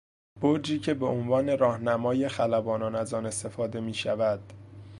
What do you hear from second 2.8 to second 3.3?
از آن